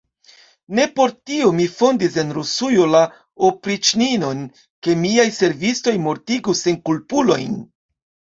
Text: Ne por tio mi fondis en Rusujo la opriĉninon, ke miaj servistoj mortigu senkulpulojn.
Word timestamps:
Ne 0.77 0.85
por 0.99 1.11
tio 1.31 1.49
mi 1.57 1.65
fondis 1.73 2.15
en 2.21 2.31
Rusujo 2.37 2.87
la 2.93 3.01
opriĉninon, 3.49 4.41
ke 4.87 4.97
miaj 5.03 5.27
servistoj 5.37 5.95
mortigu 6.09 6.57
senkulpulojn. 6.65 7.63